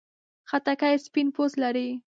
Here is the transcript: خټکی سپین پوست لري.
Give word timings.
خټکی 0.49 0.95
سپین 1.05 1.27
پوست 1.35 1.55
لري. 1.63 1.87